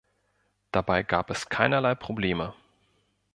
[0.71, 2.55] Dabei gab es keinerlei Probleme.